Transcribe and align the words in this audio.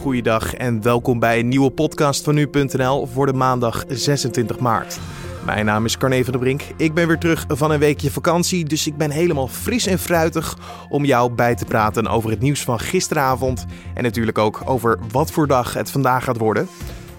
Goeiedag 0.00 0.54
en 0.54 0.82
welkom 0.82 1.18
bij 1.18 1.38
een 1.38 1.48
nieuwe 1.48 1.70
podcast 1.70 2.24
van 2.24 2.34
nu.nl 2.34 3.06
voor 3.06 3.26
de 3.26 3.32
maandag 3.32 3.84
26 3.88 4.58
maart. 4.58 4.98
Mijn 5.44 5.64
naam 5.64 5.84
is 5.84 5.98
Carne 5.98 6.24
van 6.24 6.32
der 6.32 6.40
Brink. 6.40 6.62
Ik 6.76 6.94
ben 6.94 7.06
weer 7.06 7.18
terug 7.18 7.44
van 7.48 7.70
een 7.70 7.78
weekje 7.78 8.10
vakantie, 8.10 8.64
dus 8.64 8.86
ik 8.86 8.96
ben 8.96 9.10
helemaal 9.10 9.48
fris 9.48 9.86
en 9.86 9.98
fruitig 9.98 10.58
om 10.88 11.04
jou 11.04 11.32
bij 11.32 11.54
te 11.54 11.64
praten 11.64 12.06
over 12.06 12.30
het 12.30 12.40
nieuws 12.40 12.62
van 12.62 12.78
gisteravond 12.78 13.66
en 13.94 14.02
natuurlijk 14.02 14.38
ook 14.38 14.62
over 14.64 14.98
wat 15.12 15.30
voor 15.30 15.46
dag 15.46 15.74
het 15.74 15.90
vandaag 15.90 16.24
gaat 16.24 16.38
worden. 16.38 16.68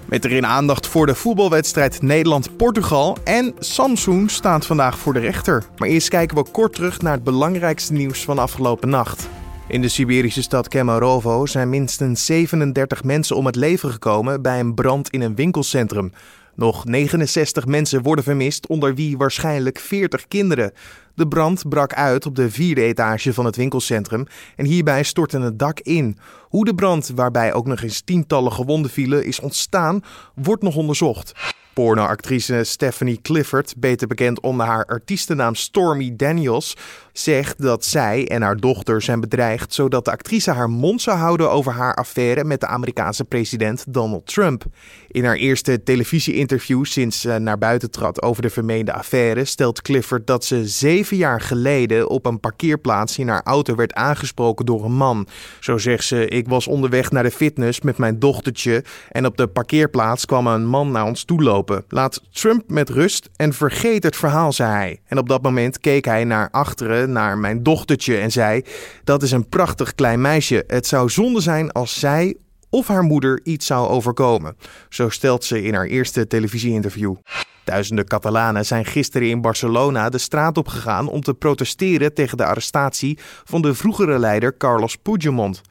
Met 0.06 0.26
erin 0.26 0.46
aandacht 0.46 0.88
voor 0.88 1.06
de 1.06 1.16
voetbalwedstrijd 1.16 2.02
Nederland-Portugal. 2.02 3.18
En 3.24 3.54
Samsung 3.60 4.32
staat 4.32 4.66
vandaag 4.66 4.98
voor 4.98 5.14
de 5.14 5.20
rechter. 5.20 5.64
Maar 5.78 5.90
eerst 5.90 6.10
kijken 6.10 6.38
we 6.38 6.52
kort 6.52 6.74
terug 6.74 7.02
naar 7.02 7.14
het 7.14 7.24
belangrijkste 7.24 7.94
nieuws 7.94 8.24
van 8.24 8.40
afgelopen 8.40 8.90
nacht. 8.90 9.30
In 9.70 9.82
de 9.82 9.88
Siberische 9.88 10.42
stad 10.42 10.68
Kemerovo 10.68 11.46
zijn 11.46 11.70
minstens 11.70 12.26
37 12.26 13.04
mensen 13.04 13.36
om 13.36 13.46
het 13.46 13.56
leven 13.56 13.92
gekomen 13.92 14.42
bij 14.42 14.60
een 14.60 14.74
brand 14.74 15.10
in 15.10 15.22
een 15.22 15.36
winkelcentrum. 15.36 16.12
Nog 16.56 16.86
69 16.86 17.66
mensen 17.66 18.02
worden 18.02 18.24
vermist, 18.24 18.68
onder 18.68 18.96
wie 18.96 19.18
waarschijnlijk 19.18 19.80
40 19.80 20.28
kinderen. 20.28 20.72
De 21.16 21.28
brand 21.28 21.70
brak 21.70 21.94
uit 21.94 22.26
op 22.26 22.36
de 22.36 22.52
vierde 22.52 22.82
etage 22.82 23.34
van 23.34 23.46
het 23.46 23.56
winkelcentrum 23.56 24.26
en 24.56 24.66
hierbij 24.66 25.04
stortte 25.04 25.40
het 25.40 25.60
dak 25.60 25.80
in. 25.80 26.18
Hoe 26.42 26.66
de 26.66 26.76
brand, 26.76 27.12
waarbij 27.16 27.54
ook 27.54 27.68
nog 27.68 27.82
eens 27.82 28.02
tientallen 28.02 28.52
gewonden 28.52 28.92
vielen, 28.92 29.26
is 29.26 29.40
ontstaan, 29.40 30.04
wordt 30.36 30.64
nog 30.64 30.76
onderzocht. 30.76 31.34
Pornoactrice 31.80 32.64
Stephanie 32.64 33.22
Clifford, 33.22 33.74
beter 33.78 34.08
bekend 34.08 34.40
onder 34.40 34.66
haar 34.66 34.86
artiestennaam 34.86 35.56
Stormy 35.56 36.16
Daniels, 36.16 36.78
zegt 37.14 37.62
dat 37.62 37.86
zij 37.86 38.28
en 38.28 38.42
haar 38.42 38.58
dochter 38.58 39.02
zijn 39.02 39.20
bedreigd 39.20 39.74
zodat 39.74 40.06
de 40.06 40.12
actrice 40.12 40.52
haar 40.52 40.70
mond 40.70 41.02
zou 41.02 41.18
houden 41.18 41.52
over 41.52 41.72
haar 41.72 41.96
affaire 41.96 42.44
met 42.44 42.60
de 42.60 42.68
Amerikaanse 42.68 43.24
president 43.24 43.86
Donald 43.88 44.26
Trump. 44.26 44.64
In 45.08 45.26
haar 45.26 45.36
eerste 45.36 45.84
televisie-interview 45.84 46.86
sinds 46.86 47.22
ze 47.22 47.38
naar 47.40 47.58
buiten 47.58 47.92
trad 47.92 48.22
over 48.22 48.42
de 48.42 48.50
vermeende 48.50 48.94
affaire 48.94 49.46
stelt 49.46 49.82
Clifford 49.82 50.28
dat 50.28 50.46
ze 50.46 50.68
zeven 50.68 51.18
jaar 51.18 51.42
geleden 51.42 52.10
op 52.10 52.26
een 52.26 52.40
parkeerplaats 52.40 53.18
in 53.18 53.28
haar 53.28 53.44
auto 53.44 53.76
werd 53.76 53.94
aangesproken 53.94 54.66
door 54.66 54.86
een 54.86 54.96
man. 54.96 55.28
Zo 55.60 55.78
zegt 55.78 56.04
ze: 56.04 56.28
Ik 56.28 56.48
was 56.48 56.68
onderweg 56.68 57.12
naar 57.12 57.24
de 57.24 57.32
fitness 57.32 57.82
met 57.82 57.98
mijn 57.98 58.20
dochtertje 58.20 58.84
en 59.12 59.26
op 59.26 59.38
de 59.38 59.48
parkeerplaats 59.48 60.26
kwam 60.26 60.48
een 60.48 60.66
man 60.66 60.92
naar 60.92 61.06
ons 61.06 61.24
toe 61.24 61.44
lopen. 61.44 61.69
Laat 61.88 62.22
Trump 62.32 62.64
met 62.68 62.90
rust 62.90 63.30
en 63.36 63.54
vergeet 63.54 64.04
het 64.04 64.16
verhaal, 64.16 64.54
zei 64.54 64.72
hij. 64.72 65.00
En 65.06 65.18
op 65.18 65.30
dat 65.30 65.42
moment 65.42 65.80
keek 65.80 66.06
hij 66.06 66.24
naar 66.24 66.50
achteren 66.52 67.12
naar 67.12 67.38
mijn 67.38 67.64
dochtertje 67.64 68.18
en 68.18 68.32
zei: 68.32 68.62
Dat 69.04 69.24
is 69.24 69.32
een 69.32 69.50
prachtig 69.50 69.96
klein 69.96 70.22
meisje. 70.22 70.64
Het 70.68 70.88
zou 70.88 71.10
zonde 71.10 71.42
zijn 71.42 71.72
als 71.72 72.00
zij 72.00 72.36
of 72.70 72.88
haar 72.88 73.04
moeder 73.04 73.40
iets 73.44 73.66
zou 73.66 73.88
overkomen. 73.88 74.56
Zo 74.90 75.10
stelt 75.10 75.44
ze 75.44 75.64
in 75.64 75.74
haar 75.74 75.86
eerste 75.86 76.28
televisieinterview. 76.28 77.16
Duizenden 77.64 78.06
Catalanen 78.06 78.66
zijn 78.66 78.86
gisteren 78.86 79.30
in 79.30 79.42
Barcelona 79.42 80.10
de 80.10 80.18
straat 80.18 80.58
op 80.58 80.68
gegaan 80.68 81.08
om 81.08 81.22
te 81.22 81.34
protesteren 81.34 82.14
tegen 82.14 82.38
de 82.38 82.46
arrestatie 82.46 83.18
van 83.44 83.62
de 83.62 83.74
vroegere 83.74 84.20
leider 84.20 84.58
Carlos 84.58 84.96
Puigdemont. 84.96 85.62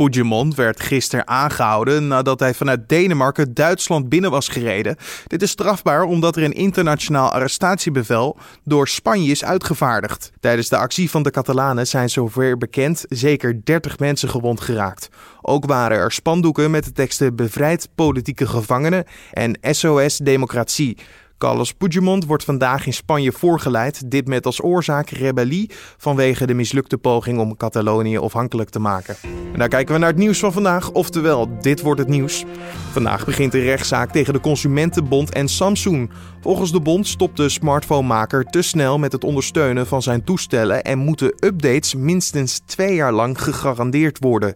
Puigdemont 0.00 0.54
werd 0.54 0.82
gisteren 0.82 1.28
aangehouden 1.28 2.06
nadat 2.06 2.40
hij 2.40 2.54
vanuit 2.54 2.88
Denemarken 2.88 3.54
Duitsland 3.54 4.08
binnen 4.08 4.30
was 4.30 4.48
gereden. 4.48 4.96
Dit 5.26 5.42
is 5.42 5.50
strafbaar 5.50 6.02
omdat 6.02 6.36
er 6.36 6.42
een 6.42 6.52
internationaal 6.52 7.30
arrestatiebevel 7.30 8.38
door 8.64 8.88
Spanje 8.88 9.30
is 9.30 9.44
uitgevaardigd. 9.44 10.32
Tijdens 10.40 10.68
de 10.68 10.76
actie 10.76 11.10
van 11.10 11.22
de 11.22 11.30
Catalanen 11.30 11.86
zijn 11.86 12.10
zover 12.10 12.58
bekend 12.58 13.04
zeker 13.08 13.60
30 13.64 13.98
mensen 13.98 14.28
gewond 14.28 14.60
geraakt. 14.60 15.08
Ook 15.40 15.66
waren 15.66 15.98
er 15.98 16.12
spandoeken 16.12 16.70
met 16.70 16.84
de 16.84 16.92
teksten 16.92 17.36
Bevrijd 17.36 17.88
politieke 17.94 18.46
gevangenen 18.46 19.04
en 19.32 19.58
SOS 19.62 20.16
Democratie. 20.16 20.96
Carlos 21.40 21.72
Puigdemont 21.72 22.26
wordt 22.26 22.44
vandaag 22.44 22.86
in 22.86 22.92
Spanje 22.92 23.32
voorgeleid. 23.32 24.10
Dit 24.10 24.28
met 24.28 24.46
als 24.46 24.62
oorzaak 24.62 25.10
rebellie 25.10 25.70
vanwege 25.96 26.46
de 26.46 26.54
mislukte 26.54 26.98
poging 26.98 27.38
om 27.38 27.56
Catalonië 27.56 28.18
afhankelijk 28.18 28.70
te 28.70 28.78
maken. 28.78 29.16
En 29.52 29.58
daar 29.58 29.68
kijken 29.68 29.94
we 29.94 30.00
naar 30.00 30.08
het 30.08 30.18
nieuws 30.18 30.38
van 30.38 30.52
vandaag, 30.52 30.90
oftewel 30.90 31.60
dit 31.60 31.80
wordt 31.80 32.00
het 32.00 32.08
nieuws. 32.08 32.44
Vandaag 32.92 33.24
begint 33.24 33.54
een 33.54 33.60
rechtszaak 33.60 34.12
tegen 34.12 34.32
de 34.32 34.40
Consumentenbond 34.40 35.32
en 35.32 35.48
Samsung. 35.48 36.10
Volgens 36.40 36.72
de 36.72 36.80
bond 36.80 37.06
stopt 37.06 37.36
de 37.36 37.48
smartphonemaker 37.48 38.44
te 38.44 38.62
snel 38.62 38.98
met 38.98 39.12
het 39.12 39.24
ondersteunen 39.24 39.86
van 39.86 40.02
zijn 40.02 40.24
toestellen 40.24 40.82
en 40.82 40.98
moeten 40.98 41.34
updates 41.38 41.94
minstens 41.94 42.60
twee 42.64 42.94
jaar 42.94 43.12
lang 43.12 43.42
gegarandeerd 43.42 44.18
worden. 44.18 44.54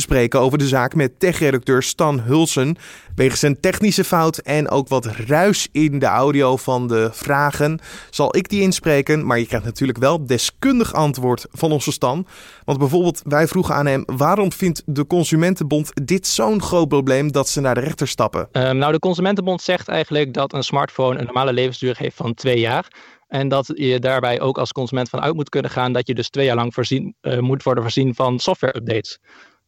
Spreken 0.00 0.40
over 0.40 0.58
de 0.58 0.68
zaak 0.68 0.94
met 0.94 1.20
tech-redacteur 1.20 1.82
Stan 1.82 2.20
Hulsen. 2.20 2.76
Wegens 3.14 3.42
een 3.42 3.60
technische 3.60 4.04
fout 4.04 4.38
en 4.38 4.68
ook 4.68 4.88
wat 4.88 5.06
ruis 5.06 5.68
in 5.72 5.98
de 5.98 6.06
audio 6.06 6.56
van 6.56 6.88
de 6.88 7.08
vragen 7.12 7.78
zal 8.10 8.36
ik 8.36 8.48
die 8.48 8.60
inspreken. 8.60 9.26
Maar 9.26 9.38
je 9.38 9.46
krijgt 9.46 9.64
natuurlijk 9.64 9.98
wel 9.98 10.26
deskundig 10.26 10.94
antwoord 10.94 11.46
van 11.52 11.72
onze 11.72 11.92
Stan. 11.92 12.26
Want 12.64 12.78
bijvoorbeeld, 12.78 13.22
wij 13.24 13.46
vroegen 13.46 13.74
aan 13.74 13.86
hem: 13.86 14.02
waarom 14.06 14.52
vindt 14.52 14.82
de 14.86 15.06
Consumentenbond 15.06 15.90
dit 16.06 16.26
zo'n 16.26 16.62
groot 16.62 16.88
probleem 16.88 17.32
dat 17.32 17.48
ze 17.48 17.60
naar 17.60 17.74
de 17.74 17.80
rechter 17.80 18.08
stappen? 18.08 18.48
Um, 18.52 18.76
nou, 18.76 18.92
de 18.92 18.98
Consumentenbond 18.98 19.62
zegt 19.62 19.88
eigenlijk 19.88 20.34
dat 20.34 20.52
een 20.52 20.62
smartphone 20.62 21.18
een 21.18 21.24
normale 21.24 21.52
levensduur 21.52 21.96
heeft 21.98 22.16
van 22.16 22.34
twee 22.34 22.58
jaar. 22.58 23.18
En 23.28 23.48
dat 23.48 23.72
je 23.74 23.98
daarbij 23.98 24.40
ook 24.40 24.58
als 24.58 24.72
consument 24.72 25.08
van 25.08 25.20
uit 25.20 25.34
moet 25.34 25.48
kunnen 25.48 25.70
gaan 25.70 25.92
dat 25.92 26.06
je 26.06 26.14
dus 26.14 26.28
twee 26.28 26.44
jaar 26.44 26.56
lang 26.56 26.74
voorzien, 26.74 27.14
uh, 27.22 27.38
moet 27.38 27.62
worden 27.62 27.82
voorzien 27.82 28.14
van 28.14 28.38
software-updates. 28.38 29.18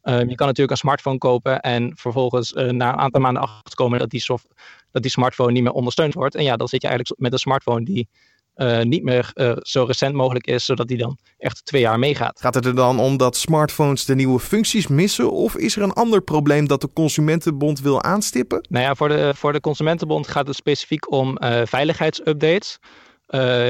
Um, 0.04 0.28
je 0.28 0.34
kan 0.34 0.46
natuurlijk 0.46 0.70
een 0.70 0.76
smartphone 0.76 1.18
kopen 1.18 1.60
en 1.60 1.92
vervolgens 1.96 2.52
uh, 2.52 2.70
na 2.70 2.92
een 2.92 2.98
aantal 2.98 3.20
maanden 3.20 3.42
achterkomen 3.42 3.98
dat 3.98 4.10
die, 4.10 4.20
soft, 4.20 4.46
dat 4.90 5.02
die 5.02 5.10
smartphone 5.10 5.52
niet 5.52 5.62
meer 5.62 5.72
ondersteund 5.72 6.14
wordt. 6.14 6.34
En 6.34 6.44
ja, 6.44 6.56
dan 6.56 6.68
zit 6.68 6.82
je 6.82 6.88
eigenlijk 6.88 7.20
met 7.20 7.32
een 7.32 7.38
smartphone 7.38 7.84
die 7.84 8.08
uh, 8.56 8.80
niet 8.80 9.02
meer 9.02 9.30
uh, 9.34 9.52
zo 9.58 9.84
recent 9.84 10.14
mogelijk 10.14 10.46
is, 10.46 10.64
zodat 10.64 10.88
die 10.88 10.96
dan 10.96 11.18
echt 11.38 11.64
twee 11.64 11.80
jaar 11.80 11.98
meegaat. 11.98 12.40
Gaat 12.40 12.54
het 12.54 12.66
er 12.66 12.74
dan 12.74 12.98
om 12.98 13.16
dat 13.16 13.36
smartphones 13.36 14.04
de 14.04 14.14
nieuwe 14.14 14.40
functies 14.40 14.86
missen? 14.86 15.32
Of 15.32 15.56
is 15.56 15.76
er 15.76 15.82
een 15.82 15.92
ander 15.92 16.22
probleem 16.22 16.66
dat 16.66 16.80
de 16.80 16.92
Consumentenbond 16.92 17.80
wil 17.80 18.02
aanstippen? 18.02 18.66
Nou 18.68 18.84
ja, 18.84 18.94
voor 18.94 19.08
de, 19.08 19.32
voor 19.34 19.52
de 19.52 19.60
Consumentenbond 19.60 20.28
gaat 20.28 20.46
het 20.46 20.56
specifiek 20.56 21.12
om 21.12 21.36
veiligheidsupdates. 21.64 22.78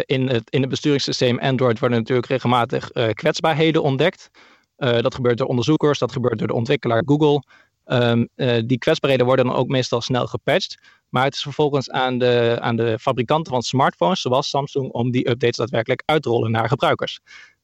in, 0.06 0.28
het, 0.28 0.50
in 0.50 0.60
het 0.60 0.68
besturingssysteem 0.70 1.38
Android 1.38 1.78
worden 1.78 1.98
natuurlijk 1.98 2.28
regelmatig 2.28 2.90
kwetsbaarheden 3.12 3.82
ontdekt. 3.82 4.30
Uh, 4.82 5.00
dat 5.00 5.14
gebeurt 5.14 5.38
door 5.38 5.46
onderzoekers, 5.46 5.98
dat 5.98 6.12
gebeurt 6.12 6.38
door 6.38 6.48
de 6.48 6.54
ontwikkelaar 6.54 7.02
Google. 7.06 7.42
Um, 7.86 8.28
uh, 8.36 8.62
die 8.66 8.78
kwetsbaarheden 8.78 9.26
worden 9.26 9.46
dan 9.46 9.54
ook 9.54 9.68
meestal 9.68 10.00
snel 10.00 10.26
gepatcht. 10.26 10.78
Maar 11.08 11.24
het 11.24 11.34
is 11.34 11.42
vervolgens 11.42 11.90
aan 11.90 12.18
de, 12.18 12.56
aan 12.60 12.76
de 12.76 12.98
fabrikanten 12.98 13.52
van 13.52 13.62
smartphones, 13.62 14.20
zoals 14.20 14.48
Samsung, 14.48 14.92
om 14.92 15.10
die 15.10 15.28
updates 15.28 15.56
daadwerkelijk 15.56 16.02
uit 16.06 16.22
te 16.22 16.28
rollen 16.28 16.50
naar 16.50 16.68
gebruikers. 16.68 17.20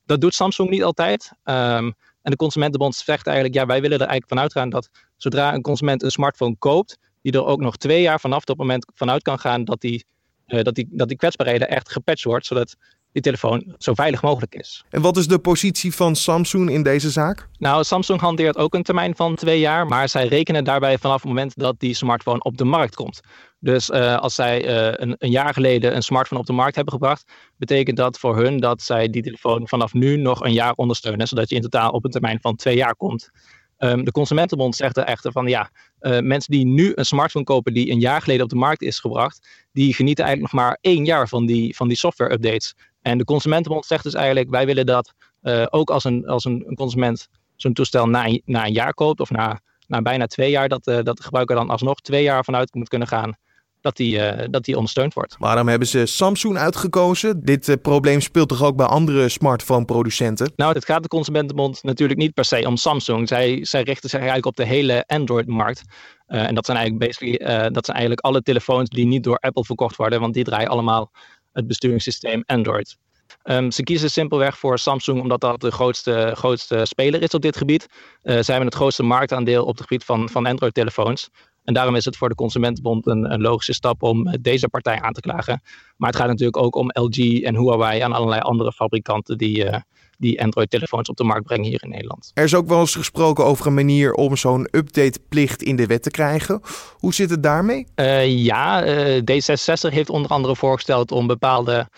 Dat 0.06 0.20
doet 0.20 0.34
Samsung 0.34 0.70
niet 0.70 0.82
altijd. 0.82 1.32
Um, 1.44 1.94
en 2.22 2.30
de 2.30 2.36
Consumentenbond 2.36 2.94
zegt 2.94 3.26
eigenlijk, 3.26 3.56
ja, 3.56 3.66
wij 3.66 3.80
willen 3.80 3.98
er 3.98 4.06
eigenlijk 4.06 4.32
vanuit 4.32 4.52
gaan 4.52 4.70
dat 4.70 4.90
zodra 5.16 5.54
een 5.54 5.62
consument 5.62 6.02
een 6.02 6.10
smartphone 6.10 6.56
koopt, 6.58 6.98
die 7.22 7.32
er 7.32 7.44
ook 7.44 7.60
nog 7.60 7.76
twee 7.76 8.02
jaar 8.02 8.20
vanaf 8.20 8.44
dat 8.44 8.56
moment 8.56 8.86
vanuit 8.94 9.22
kan 9.22 9.38
gaan 9.38 9.64
dat 9.64 9.80
die, 9.80 10.04
dat 10.48 10.74
die, 10.74 10.88
dat 10.90 11.08
die 11.08 11.16
kwetsbaarheden 11.16 11.68
echt 11.68 11.92
gepatcht 11.92 12.24
wordt, 12.24 12.46
zodat 12.46 12.76
die 13.12 13.22
telefoon 13.22 13.74
zo 13.78 13.94
veilig 13.94 14.22
mogelijk 14.22 14.54
is. 14.54 14.84
En 14.90 15.00
wat 15.00 15.16
is 15.16 15.26
de 15.26 15.38
positie 15.38 15.94
van 15.94 16.16
Samsung 16.16 16.70
in 16.70 16.82
deze 16.82 17.10
zaak? 17.10 17.48
Nou, 17.58 17.84
Samsung 17.84 18.20
hanteert 18.20 18.56
ook 18.56 18.74
een 18.74 18.82
termijn 18.82 19.16
van 19.16 19.34
twee 19.34 19.60
jaar, 19.60 19.86
maar 19.86 20.08
zij 20.08 20.26
rekenen 20.26 20.64
daarbij 20.64 20.98
vanaf 20.98 21.16
het 21.16 21.24
moment 21.24 21.52
dat 21.56 21.80
die 21.80 21.94
smartphone 21.94 22.42
op 22.42 22.56
de 22.56 22.64
markt 22.64 22.94
komt. 22.94 23.20
Dus 23.60 23.90
uh, 23.90 24.18
als 24.18 24.34
zij 24.34 24.64
uh, 24.64 24.92
een, 24.96 25.14
een, 25.18 25.30
jaar 25.30 25.52
geleden 25.54 25.96
een 25.96 26.02
smartphone 26.02 26.40
op 26.40 26.46
de 26.46 26.52
markt 26.52 26.74
hebben 26.74 26.92
gebracht, 26.92 27.32
betekent 27.56 27.96
dat 27.96 28.18
voor 28.18 28.36
hun 28.36 28.60
dat 28.60 28.82
zij 28.82 29.08
die 29.10 29.22
telefoon 29.22 29.68
vanaf 29.68 29.92
nu 29.92 30.16
nog 30.16 30.40
een 30.40 30.52
jaar 30.52 30.72
ondersteunen, 30.72 31.28
zodat 31.28 31.48
je 31.48 31.54
in 31.54 31.62
totaal 31.62 31.90
op 31.90 32.04
een 32.04 32.10
termijn 32.10 32.38
van 32.40 32.56
twee 32.56 32.76
jaar 32.76 32.96
komt. 32.96 33.30
Um, 33.78 34.04
de 34.04 34.10
Consumentenbond 34.10 34.76
zegt 34.76 34.96
er 34.96 35.04
echter 35.04 35.32
van 35.32 35.46
ja, 35.46 35.70
uh, 36.00 36.20
mensen 36.20 36.52
die 36.52 36.66
nu 36.66 36.92
een 36.94 37.04
smartphone 37.04 37.44
kopen 37.44 37.74
die 37.74 37.90
een 37.90 38.00
jaar 38.00 38.22
geleden 38.22 38.44
op 38.44 38.50
de 38.50 38.56
markt 38.56 38.82
is 38.82 38.98
gebracht, 38.98 39.48
die 39.72 39.94
genieten 39.94 40.24
eigenlijk 40.24 40.54
nog 40.54 40.62
maar 40.62 40.78
één 40.80 41.04
jaar 41.04 41.28
van 41.28 41.46
die, 41.46 41.76
van 41.76 41.88
die 41.88 41.96
software 41.96 42.32
updates. 42.32 42.74
En 43.02 43.18
de 43.18 43.24
Consumentenbond 43.24 43.86
zegt 43.86 44.02
dus 44.02 44.14
eigenlijk, 44.14 44.50
wij 44.50 44.66
willen 44.66 44.86
dat 44.86 45.12
uh, 45.42 45.66
ook 45.70 45.90
als 45.90 46.04
een, 46.04 46.26
als 46.26 46.44
een, 46.44 46.64
een 46.66 46.74
consument 46.74 47.28
zo'n 47.56 47.72
toestel 47.72 48.06
na, 48.08 48.38
na 48.44 48.66
een 48.66 48.72
jaar 48.72 48.94
koopt 48.94 49.20
of 49.20 49.30
na, 49.30 49.60
na 49.86 50.02
bijna 50.02 50.26
twee 50.26 50.50
jaar, 50.50 50.68
dat, 50.68 50.86
uh, 50.86 50.98
dat 51.02 51.16
de 51.16 51.22
gebruiker 51.22 51.56
dan 51.56 51.70
alsnog 51.70 52.00
twee 52.00 52.22
jaar 52.22 52.44
vanuit 52.44 52.74
moet 52.74 52.88
kunnen 52.88 53.08
gaan 53.08 53.36
dat 53.80 53.96
die, 53.96 54.16
uh, 54.16 54.46
dat 54.50 54.64
die 54.64 54.76
ondersteund 54.76 55.14
wordt. 55.14 55.36
Waarom 55.38 55.68
hebben 55.68 55.88
ze 55.88 56.06
Samsung 56.06 56.56
uitgekozen? 56.56 57.44
Dit 57.44 57.68
uh, 57.68 57.74
probleem 57.82 58.20
speelt 58.20 58.48
toch 58.48 58.62
ook 58.62 58.76
bij 58.76 58.86
andere 58.86 59.28
smartphone-producenten? 59.28 60.52
Nou, 60.56 60.74
het 60.74 60.84
gaat 60.84 61.02
de 61.02 61.08
Consumentenbond 61.08 61.82
natuurlijk 61.82 62.18
niet 62.18 62.34
per 62.34 62.44
se 62.44 62.66
om 62.66 62.76
Samsung. 62.76 63.28
Zij, 63.28 63.64
zij 63.64 63.82
richten 63.82 64.08
zich 64.08 64.18
eigenlijk 64.18 64.48
op 64.48 64.56
de 64.56 64.66
hele 64.66 65.04
Android-markt. 65.06 65.82
Uh, 66.28 66.46
en 66.46 66.54
dat 66.54 66.64
zijn, 66.64 66.76
eigenlijk 66.78 67.06
basically, 67.06 67.70
dat 67.70 67.84
zijn 67.84 67.96
eigenlijk 67.96 68.26
alle 68.26 68.42
telefoons 68.42 68.88
die 68.88 69.06
niet 69.06 69.24
door 69.24 69.38
Apple 69.38 69.64
verkocht 69.64 69.96
worden, 69.96 70.20
want 70.20 70.34
die 70.34 70.44
draaien 70.44 70.68
allemaal 70.68 71.10
het 71.52 71.66
besturingssysteem 71.66 72.42
Android. 72.46 72.96
Um, 73.44 73.70
ze 73.70 73.82
kiezen 73.82 74.10
simpelweg 74.10 74.58
voor 74.58 74.78
Samsung 74.78 75.20
omdat 75.20 75.40
dat 75.40 75.60
de 75.60 75.70
grootste, 75.70 76.32
grootste 76.34 76.84
speler 76.84 77.22
is 77.22 77.30
op 77.30 77.42
dit 77.42 77.56
gebied. 77.56 77.86
Uh, 77.86 78.32
zij 78.32 78.44
hebben 78.44 78.66
het 78.66 78.74
grootste 78.74 79.02
marktaandeel 79.02 79.64
op 79.64 79.76
het 79.76 79.86
gebied 79.86 80.04
van, 80.04 80.28
van 80.28 80.46
Android-telefoons. 80.46 81.28
En 81.68 81.74
daarom 81.74 81.94
is 81.94 82.04
het 82.04 82.16
voor 82.16 82.28
de 82.28 82.34
Consumentenbond 82.34 83.06
een, 83.06 83.32
een, 83.32 83.40
logische 83.40 83.72
stap 83.72 84.02
om 84.02 84.26
eh, 84.26 84.34
deze 84.40 84.68
partij 84.68 85.00
aan 85.00 85.12
te 85.12 85.20
klagen. 85.20 85.62
Maar 85.96 86.08
het 86.08 86.18
gaat 86.18 86.28
natuurlijk 86.28 86.56
ook 86.56 86.74
om 86.74 86.90
LG 86.92 87.42
en 87.42 87.56
Huawei 87.56 88.00
en 88.00 88.12
allerlei 88.12 88.40
andere 88.40 88.72
fabrikanten 88.72 89.38
die, 89.38 89.64
uh, 89.64 89.76
die 90.18 90.42
Android-telefoons 90.42 91.08
op 91.08 91.16
de 91.16 91.24
markt 91.24 91.44
brengen 91.44 91.66
hier 91.66 91.82
in 91.82 91.88
Nederland. 91.88 92.30
Er 92.34 92.44
is 92.44 92.54
ook 92.54 92.68
wel 92.68 92.80
eens 92.80 92.94
gesproken 92.94 93.44
over 93.44 93.66
een 93.66 93.74
manier 93.74 94.12
om 94.12 94.36
zo'n 94.36 94.68
updateplicht 94.70 95.62
in 95.62 95.76
de 95.76 95.86
wet 95.86 96.02
te 96.02 96.10
krijgen. 96.10 96.60
Hoe 96.92 97.14
zit 97.14 97.30
het 97.30 97.42
daarmee? 97.42 97.86
Uh, 97.96 98.36
ja, 98.44 98.84
D66 99.20 99.92
heeft 99.92 100.10
onder 100.10 100.30
andere 100.30 100.56
voorgesteld 100.56 101.12
om 101.12 101.26
bepaalde 101.26 101.88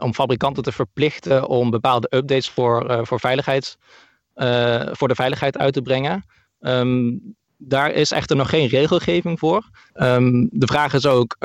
om 0.00 0.14
fabrikanten 0.14 0.62
te 0.62 0.72
verplichten 0.72 1.48
om 1.48 1.70
bepaalde 1.70 2.06
updates 2.14 2.50
voor, 2.50 3.06
voor, 3.06 3.20
veiligheids, 3.20 3.76
uh, 4.34 4.82
voor 4.92 5.08
de 5.08 5.14
veiligheid 5.14 5.58
uit 5.58 5.72
te 5.72 5.82
brengen. 5.82 6.24
Um, 6.60 7.36
daar 7.62 7.92
is 7.92 8.10
echter 8.10 8.36
nog 8.36 8.48
geen 8.48 8.66
regelgeving 8.66 9.38
voor. 9.38 9.70
Um, 9.94 10.48
de 10.52 10.66
vraag 10.66 10.94
is 10.94 11.06
ook 11.06 11.36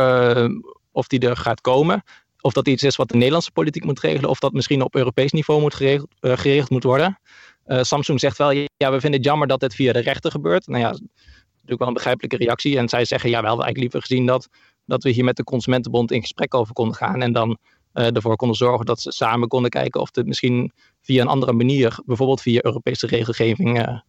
of 0.92 1.08
die 1.08 1.20
er 1.20 1.38
gaat 1.38 1.62
komen. 1.62 2.04
Of 2.42 2.54
dat 2.54 2.68
iets 2.68 2.84
is 2.84 2.96
wat 2.96 3.08
de 3.08 3.16
Nederlandse 3.16 3.52
politiek 3.52 3.84
moet 3.84 4.00
regelen. 4.00 4.30
Of 4.30 4.40
dat 4.40 4.54
misschien 4.54 4.82
op 4.82 4.96
Europees 4.96 5.32
niveau 5.32 5.62
moet 5.62 5.74
geregeld, 5.74 6.10
geregeld 6.20 6.70
moet 6.70 6.84
worden. 6.84 7.20
Samsung 7.66 8.20
zegt 8.20 8.38
wel, 8.38 8.52
ja, 8.52 8.68
we 8.92 9.00
vinden 9.00 9.12
het 9.12 9.24
jammer 9.24 9.48
dat 9.48 9.60
dit 9.60 9.76
via 9.76 9.94
de 9.94 10.00
rechter 10.00 10.32
gebeurt. 10.32 10.68
Nou 10.68 10.80
ja, 10.80 10.90
natuurlijk 10.90 11.80
wel 11.80 11.88
een 11.88 11.94
begrijpelijke 11.94 12.38
reactie. 12.38 12.78
En 12.78 12.90
zij 12.90 13.06
zeggen, 13.06 13.30
ja, 13.30 13.42
we 13.42 13.48
hadden 13.48 13.66
eigenlijk 13.66 13.94
liever 13.94 14.10
gezien 14.10 14.26
dat, 14.26 14.50
dat 14.86 15.04
we 15.04 15.10
hier 15.10 15.24
met 15.24 15.36
de 15.36 15.44
Consumentenbond 15.44 16.12
in 16.12 16.22
gesprek 16.22 16.54
over 16.54 16.74
konden 16.74 16.96
gaan. 16.96 17.22
En 17.22 17.34
dan 17.34 17.58
ervoor 17.94 18.36
konden 18.36 18.58
zorgen 18.58 18.86
dat 18.86 19.02
ze 19.02 19.12
samen 19.12 19.48
konden 19.48 19.70
kijken 19.70 20.02
of 20.02 20.10
het 20.12 20.28
misschien 20.28 20.72
via 21.02 21.22
een 21.22 21.28
andere 21.28 21.54
manier, 21.54 22.00
bijvoorbeeld 22.06 22.42
via 22.42 22.60
Europese 22.64 23.08
regelgeving, 23.08 24.02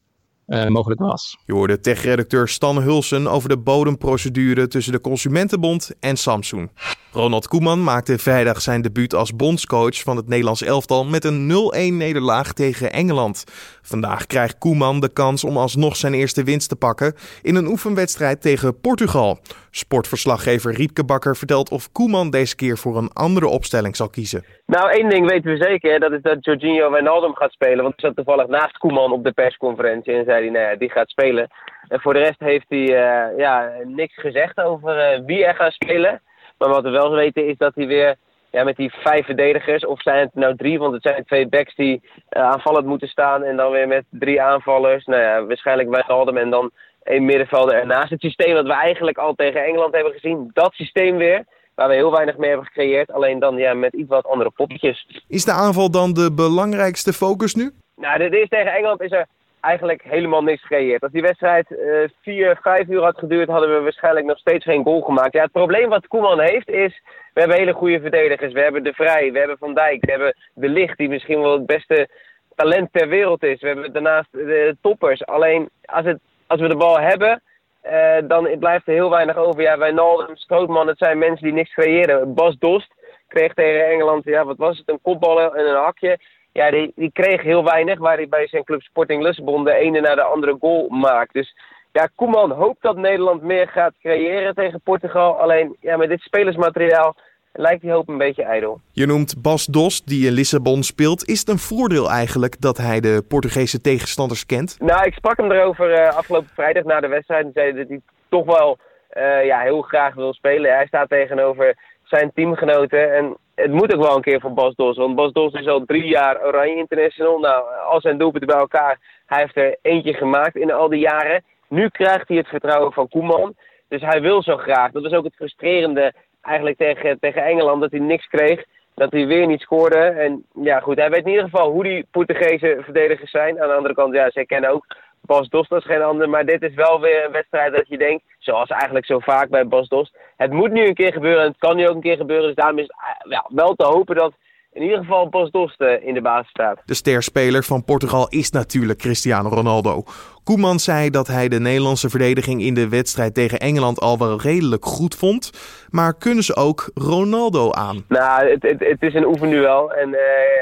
uh, 0.47 0.67
mogelijk 0.67 1.01
was. 1.01 1.39
Je 1.45 1.53
hoorde 1.53 1.81
tech-redacteur 1.81 2.49
Stan 2.49 2.83
Hulsen 2.83 3.27
over 3.27 3.49
de 3.49 3.59
bodemprocedure 3.59 4.67
tussen 4.67 4.93
de 4.93 5.01
Consumentenbond 5.01 5.91
en 6.01 6.17
Samsung. 6.17 6.71
Ronald 7.17 7.49
Koeman 7.49 7.85
maakte 7.85 8.19
vrijdag 8.19 8.61
zijn 8.61 8.83
debuut 8.83 9.15
als 9.15 9.37
bondscoach 9.37 10.01
van 10.03 10.17
het 10.17 10.29
Nederlands 10.29 10.63
elftal 10.63 11.05
met 11.05 11.25
een 11.25 11.51
0-1 11.93 11.97
nederlaag 11.97 12.53
tegen 12.53 12.93
Engeland. 12.93 13.45
Vandaag 13.83 14.27
krijgt 14.27 14.59
Koeman 14.59 15.01
de 15.01 15.13
kans 15.13 15.45
om 15.45 15.57
alsnog 15.57 15.97
zijn 15.97 16.15
eerste 16.15 16.45
winst 16.45 16.69
te 16.69 16.77
pakken 16.77 17.15
in 17.43 17.55
een 17.55 17.67
oefenwedstrijd 17.67 18.43
tegen 18.43 18.81
Portugal. 18.81 19.39
Sportverslaggever 19.71 20.75
Riepke 20.75 21.05
Bakker 21.05 21.37
vertelt 21.37 21.71
of 21.71 21.93
Koeman 21.93 22.31
deze 22.31 22.57
keer 22.57 22.79
voor 22.79 22.97
een 22.97 23.13
andere 23.13 23.47
opstelling 23.47 23.97
zal 23.97 24.09
kiezen. 24.09 24.45
Nou, 24.67 24.91
één 24.91 25.09
ding 25.09 25.31
weten 25.31 25.51
we 25.51 25.65
zeker, 25.65 26.01
dat 26.01 26.13
is 26.13 26.23
dat 26.23 26.45
Jorginho 26.45 26.91
Wijnaldum 26.91 27.35
gaat 27.35 27.53
spelen. 27.53 27.83
Want 27.83 27.95
hij 27.97 28.09
zat 28.09 28.17
toevallig 28.17 28.47
naast 28.47 28.79
Koeman 28.79 29.13
op 29.13 29.25
de 29.25 29.33
persconferentie 29.33 30.13
en 30.13 30.25
zei 30.25 30.43
hij, 30.43 30.51
nou 30.51 30.71
ja, 30.71 30.77
die 30.77 30.91
gaat 30.91 31.09
spelen. 31.09 31.49
En 31.89 32.01
voor 32.01 32.13
de 32.13 32.19
rest 32.19 32.41
heeft 32.41 32.67
hij 32.69 32.87
uh, 32.89 33.39
ja, 33.39 33.73
niks 33.85 34.15
gezegd 34.21 34.61
over 34.61 35.13
uh, 35.13 35.27
wie 35.27 35.45
er 35.45 35.55
gaat 35.55 35.73
spelen. 35.73 36.21
Maar 36.59 36.69
wat 36.69 36.83
we 36.83 36.91
wel 36.91 37.11
weten 37.11 37.47
is 37.47 37.57
dat 37.57 37.75
hij 37.75 37.87
weer 37.87 38.17
ja, 38.51 38.65
met 38.65 38.77
die 38.77 38.93
vijf 38.95 39.25
verdedigers, 39.25 39.87
of 39.87 40.03
zijn 40.03 40.19
het 40.19 40.35
nou 40.35 40.57
drie, 40.57 40.79
want 40.79 40.93
het 40.93 41.03
zijn 41.03 41.25
twee 41.25 41.49
backs 41.49 41.75
die 41.75 42.03
uh, 42.03 42.43
aanvallend 42.43 42.87
moeten 42.87 43.09
staan. 43.09 43.43
En 43.43 43.57
dan 43.57 43.71
weer 43.71 43.89
met 43.89 44.05
drie 44.11 44.43
aanvallers. 44.43 45.05
Nou 45.05 45.23
ja, 45.23 45.45
waarschijnlijk 45.45 45.91
Wijnaldum 45.91 46.37
en 46.37 46.51
dan 46.51 46.71
een 47.03 47.25
middenvelder 47.25 47.75
ernaast. 47.75 48.11
Het 48.11 48.21
systeem 48.21 48.55
wat 48.55 48.67
we 48.67 48.73
eigenlijk 48.73 49.19
al 49.19 49.35
tegen 49.35 49.65
Engeland 49.65 49.95
hebben 49.95 50.13
gezien, 50.13 50.51
dat 50.53 50.73
systeem 50.73 51.17
weer. 51.17 51.45
Waar 51.75 51.89
we 51.89 51.95
heel 51.95 52.13
weinig 52.13 52.37
mee 52.37 52.49
hebben 52.49 52.67
gecreëerd. 52.67 53.13
Alleen 53.13 53.39
dan 53.39 53.57
ja, 53.57 53.75
met 53.75 53.93
iets 53.95 54.09
wat 54.09 54.27
andere 54.27 54.51
poppetjes. 54.51 55.07
Is 55.29 55.45
de 55.45 55.53
aanval 55.53 55.91
dan 55.91 56.13
de 56.13 56.33
belangrijkste 56.33 57.13
focus 57.13 57.55
nu? 57.55 57.71
Nou, 57.97 58.19
de 58.19 58.39
eerste 58.39 58.57
tegen 58.57 58.73
Engeland 58.73 59.01
is 59.01 59.11
er 59.11 59.27
eigenlijk 59.67 60.03
helemaal 60.03 60.43
niks 60.43 60.61
gecreëerd. 60.61 61.03
Als 61.03 61.13
die 61.13 61.23
wedstrijd 61.23 61.71
uh, 61.71 62.09
vier, 62.23 62.59
vijf 62.63 62.89
uur 62.89 63.03
had 63.03 63.19
geduurd, 63.19 63.49
hadden 63.49 63.75
we 63.75 63.81
waarschijnlijk 63.81 64.27
nog 64.27 64.39
steeds 64.39 64.65
geen 64.65 64.85
goal 64.85 65.01
gemaakt. 65.01 65.33
Ja, 65.33 65.43
het 65.43 65.53
probleem 65.53 65.89
wat 65.89 66.07
Koeman 66.07 66.41
heeft 66.41 66.69
is, 66.69 67.03
we 67.35 67.41
hebben 67.41 67.59
hele 67.59 67.73
goede 67.73 68.01
verdedigers. 68.01 68.53
We 68.53 68.61
hebben 68.61 68.83
De 68.83 68.93
Vrij, 68.93 69.33
we 69.33 69.39
hebben 69.39 69.59
Van 69.59 69.75
Dijk, 69.75 70.05
we 70.05 70.11
hebben 70.11 70.37
De 70.55 70.69
Licht, 70.69 70.99
die 70.99 71.09
misschien 71.09 71.41
wel 71.41 71.53
het 71.53 71.67
beste 71.67 72.09
talent 72.55 72.89
ter 72.93 73.09
wereld 73.09 73.43
is. 73.43 73.61
We 73.61 73.67
hebben 73.67 73.93
daarnaast 73.93 74.33
de 74.33 74.77
toppers. 74.81 75.27
Alleen, 75.27 75.69
als, 75.85 76.05
het, 76.05 76.19
als 76.47 76.61
we 76.61 76.69
de 76.69 76.77
bal 76.77 77.01
hebben, 77.01 77.43
uh, 77.87 78.17
dan 78.25 78.59
blijft 78.59 78.87
er 78.87 78.95
heel 78.95 79.11
weinig 79.11 79.37
over. 79.37 79.63
Ja, 79.63 79.79
Wijnaldum, 79.79 80.37
Strootman, 80.37 80.87
het 80.87 80.99
zijn 80.99 81.19
mensen 81.19 81.45
die 81.45 81.55
niks 81.55 81.73
creëren. 81.73 82.35
Bas 82.35 82.59
Dost 82.59 82.95
kreeg 83.29 83.55
tegen 83.55 83.87
Engeland, 83.87 84.25
ja, 84.25 84.45
wat 84.45 84.57
was 84.57 84.79
het, 84.79 84.89
een 84.89 85.01
kopbal 85.03 85.55
en 85.55 85.69
een 85.69 85.83
hakje 85.83 86.19
ja, 86.57 86.71
die, 86.71 86.93
die 86.95 87.11
kreeg 87.13 87.43
heel 87.43 87.65
weinig, 87.65 87.99
waar 87.99 88.17
hij 88.17 88.29
bij 88.29 88.49
zijn 88.49 88.65
club 88.65 88.83
Sporting 88.83 89.23
Lissabon 89.23 89.65
de 89.65 89.75
ene 89.75 90.01
naar 90.01 90.17
de 90.17 90.23
andere 90.23 90.57
goal 90.61 90.89
maakt. 90.89 91.33
Dus 91.33 91.55
ja, 91.93 92.09
Koeman 92.15 92.51
hoopt 92.51 92.83
dat 92.83 92.97
Nederland 92.97 93.43
meer 93.43 93.69
gaat 93.69 93.93
creëren 94.01 94.55
tegen 94.55 94.81
Portugal. 94.81 95.41
Alleen 95.41 95.77
ja, 95.81 95.97
met 95.97 96.09
dit 96.09 96.21
spelersmateriaal 96.21 97.17
lijkt 97.53 97.83
die 97.83 97.91
hoop 97.91 98.09
een 98.09 98.19
beetje 98.19 98.43
ijdel. 98.43 98.81
Je 98.93 99.07
noemt 99.07 99.43
Bas 99.43 99.67
Dos, 99.67 100.05
die 100.05 100.27
in 100.27 100.33
Lissabon 100.33 100.83
speelt. 100.83 101.29
Is 101.29 101.39
het 101.39 101.49
een 101.49 101.59
voordeel 101.59 102.11
eigenlijk 102.11 102.61
dat 102.61 102.77
hij 102.77 103.01
de 103.01 103.25
Portugese 103.29 103.81
tegenstanders 103.81 104.47
kent? 104.47 104.77
Nou, 104.81 105.07
ik 105.07 105.15
sprak 105.15 105.37
hem 105.37 105.53
erover 105.53 105.91
uh, 105.91 106.17
afgelopen 106.17 106.51
vrijdag 106.55 106.85
na 106.85 107.01
de 107.01 107.09
wedstrijd. 107.09 107.45
En 107.45 107.51
zei 107.55 107.73
dat 107.73 107.89
hij 107.89 108.01
toch 108.29 108.45
wel 108.45 108.79
uh, 109.17 109.45
ja, 109.45 109.61
heel 109.61 109.83
graag 109.83 110.15
wil 110.15 110.33
spelen. 110.33 110.75
Hij 110.75 110.87
staat 110.87 111.09
tegenover 111.09 111.77
zijn 112.03 112.31
teamgenoten. 112.35 113.15
En 113.15 113.37
het 113.57 113.73
moet 113.73 113.95
ook 113.95 114.03
wel 114.03 114.17
een 114.17 114.23
keer 114.23 114.41
voor 114.41 114.55
Bas 114.55 114.75
Dos. 114.75 114.97
Want 114.97 115.15
Bas 115.15 115.33
Dos 115.33 115.53
is 115.53 115.67
al 115.67 115.85
drie 115.85 116.07
jaar 116.07 116.47
Oranje 116.47 116.77
International. 116.77 117.39
Nou, 117.39 117.65
al 117.89 118.01
zijn 118.01 118.19
doelpunten 118.19 118.49
bij 118.49 118.59
elkaar. 118.59 118.99
Hij 119.27 119.41
heeft 119.41 119.57
er 119.57 119.77
eentje 119.83 120.15
gemaakt 120.15 120.57
in 120.57 120.73
al 120.73 120.89
die 120.89 121.01
jaren. 121.01 121.45
Nu 121.69 121.89
krijgt 121.89 122.29
hij 122.29 122.37
het 122.37 122.49
vertrouwen 122.49 122.93
van 122.93 123.09
Koeman. 123.09 123.55
Dus 123.89 124.01
hij 124.01 124.21
wil 124.21 124.43
zo 124.43 124.57
graag. 124.57 124.91
Dat 124.91 125.05
is 125.05 125.13
ook 125.13 125.25
het 125.25 125.35
frustrerende 125.35 126.13
eigenlijk 126.43 126.77
tegen, 126.77 127.19
tegen 127.19 127.45
Engeland. 127.45 127.81
Dat 127.81 127.91
hij 127.91 128.01
niks 128.01 128.27
kreeg. 128.27 128.65
Dat 128.95 129.13
hij 129.13 129.27
weer 129.27 129.47
niet 129.47 129.61
scoorde. 129.61 129.99
En 129.99 130.45
ja, 130.55 130.81
goed. 130.81 130.97
Hij 130.97 131.11
weet 131.11 131.25
in 131.25 131.31
ieder 131.31 131.45
geval 131.45 131.71
hoe 131.71 131.83
die 131.83 132.07
Portugese 132.11 132.79
verdedigers 132.81 133.31
zijn. 133.31 133.63
Aan 133.63 133.69
de 133.69 133.75
andere 133.75 133.95
kant, 133.95 134.15
ja, 134.15 134.31
zij 134.31 134.45
kennen 134.45 134.71
ook 134.71 134.87
Bas 135.27 135.49
Dost 135.49 135.73
is 135.73 135.85
geen 135.85 136.03
ander. 136.03 136.29
Maar 136.29 136.47
dit 136.47 136.63
is 136.63 136.75
wel 136.75 137.01
weer 137.01 137.25
een 137.25 137.33
wedstrijd 137.33 137.75
dat 137.75 137.89
je 137.89 137.99
denkt, 137.99 138.25
zoals 138.39 138.69
eigenlijk 138.69 139.07
zo 139.07 139.19
vaak 139.19 139.49
bij 139.49 139.67
Bas 139.67 139.89
Dost. 139.89 140.17
Het 140.37 140.53
moet 140.53 140.73
nu 140.73 140.87
een 140.87 140.95
keer 140.95 141.13
gebeuren 141.13 141.43
en 141.43 141.49
het 141.49 141.59
kan 141.59 141.77
nu 141.77 141.89
ook 141.89 141.95
een 141.95 142.01
keer 142.01 142.17
gebeuren. 142.17 142.47
Dus 142.47 142.55
daarom 142.55 142.79
is 142.79 142.87
het 142.87 143.31
ja, 143.33 143.45
wel 143.49 143.75
te 143.75 143.85
hopen 143.85 144.17
dat 144.17 144.33
in 144.77 144.83
ieder 144.83 144.99
geval 144.99 145.29
Bas 145.29 145.51
Dost 145.51 145.81
in 145.81 146.15
de 146.15 146.21
basis 146.21 146.51
staat. 146.51 146.83
De 146.85 146.95
sterspeler 146.95 147.63
van 147.63 147.85
Portugal 147.85 148.29
is 148.29 148.51
natuurlijk 148.51 148.99
Cristiano 148.99 149.49
Ronaldo. 149.49 150.03
Koeman 150.45 150.79
zei 150.79 151.11
dat 151.11 151.27
hij 151.27 151.49
de 151.49 151.61
Nederlandse 151.61 152.11
verdediging 152.11 152.63
in 152.63 152.75
de 152.75 152.89
wedstrijd 152.89 153.35
tegen 153.35 153.59
Engeland 153.59 154.01
al 154.01 154.19
wel 154.19 154.41
redelijk 154.41 154.85
goed 154.85 155.15
vond. 155.15 155.51
Maar 155.91 156.15
kunnen 156.19 156.45
ze 156.45 156.57
ook 156.57 156.91
Ronaldo 156.95 157.73
aan? 157.73 158.05
Nou, 158.09 158.51
het, 158.51 158.63
het, 158.63 158.81
het 158.81 159.03
is 159.03 159.15
een 159.15 159.27
oefenduel. 159.27 159.93
En 159.93 160.09
uh, 160.09 160.19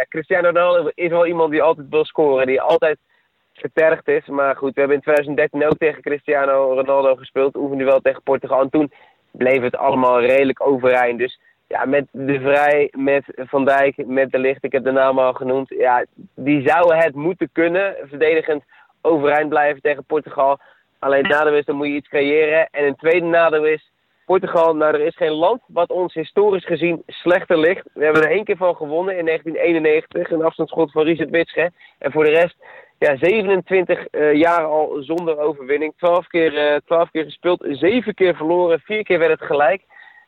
Cristiano 0.09 0.47
Ronaldo 0.47 0.91
is 0.95 1.11
wel 1.11 1.27
iemand 1.27 1.51
die 1.51 1.63
altijd 1.63 1.87
wil 1.91 2.05
scoren. 2.05 2.47
Die 2.47 2.61
altijd 2.61 2.99
getergd 3.65 4.09
is. 4.09 4.27
Maar 4.27 4.57
goed, 4.57 4.75
we 4.75 4.81
hebben 4.81 4.97
in 4.97 5.03
2013 5.03 5.67
ook 5.67 5.79
tegen 5.79 6.03
Cristiano 6.03 6.75
Ronaldo 6.75 7.15
gespeeld. 7.15 7.57
Oefende 7.57 7.85
wel 7.85 8.01
tegen 8.01 8.23
Portugal. 8.23 8.61
En 8.61 8.71
toen 8.71 8.93
bleef 9.31 9.63
het 9.63 9.77
allemaal 9.77 10.21
redelijk 10.21 10.67
overeind. 10.67 11.19
Dus 11.19 11.39
ja, 11.69 11.85
met 11.85 12.07
De 12.11 12.41
Vrij, 12.41 12.89
met 12.97 13.25
Van 13.37 13.65
Dijk, 13.65 14.07
met 14.07 14.31
De 14.31 14.39
Licht, 14.39 14.65
ik 14.65 14.73
heb 14.73 14.85
de 14.85 14.91
naam 14.91 15.19
al 15.19 15.33
genoemd. 15.33 15.69
Ja, 15.69 16.05
die 16.35 16.69
zouden 16.69 16.97
het 16.97 17.15
moeten 17.15 17.49
kunnen, 17.53 17.97
verdedigend 18.03 18.65
overeind 19.01 19.49
blijven 19.49 19.83
tegen 19.83 20.05
Portugal. 20.05 20.59
Alleen 20.99 21.29
nadeel 21.29 21.55
is, 21.55 21.65
dan 21.65 21.77
moet 21.77 21.87
je 21.87 21.93
iets 21.93 22.09
creëren. 22.09 22.69
En 22.71 22.87
een 22.87 22.97
tweede 22.97 23.27
nadeel 23.27 23.65
is, 23.67 23.93
Portugal, 24.25 24.77
nou 24.77 24.95
er 24.95 25.07
is 25.07 25.17
geen 25.17 25.33
land 25.33 25.61
wat 25.67 25.91
ons 25.91 26.15
historisch 26.15 26.67
gezien 26.67 27.03
slechter 27.07 27.59
ligt. 27.59 27.89
We 27.95 28.05
hebben 28.05 28.23
er 28.23 28.31
één 28.31 28.45
keer 28.45 28.57
van 28.57 28.77
gewonnen 28.77 29.19
in 29.19 29.25
1991, 29.25 30.31
een 30.31 30.45
afstandsschot 30.45 30.93
van 30.93 31.05
Richard 31.05 31.31
Witsche. 31.31 31.73
En 31.99 32.13
voor 32.13 32.25
de 32.25 32.31
rest 32.31 32.57
ja, 32.99 33.17
27 33.17 33.99
uh, 33.99 34.31
eh, 34.31 34.37
jaar 34.39 34.65
al 34.65 34.97
zonder 35.01 35.39
overwinning. 35.39 35.93
12 35.97 36.27
keer, 36.27 36.73
uh, 36.73 36.77
12 36.87 37.11
keer 37.11 37.25
gespeeld, 37.25 37.67
7 37.71 38.15
keer 38.15 38.37
verloren, 38.37 38.81
4 38.81 39.03
keer 39.03 39.19
werd 39.19 39.41
het 39.41 39.49
gelijk. 39.49 39.83